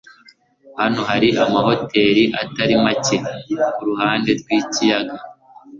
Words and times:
Hano 0.79 0.99
hari 1.09 1.27
amahoteri 1.43 2.23
atari 2.41 2.73
make 2.83 3.15
kuruhande 3.75 4.29
rwikiyaga. 4.39 5.15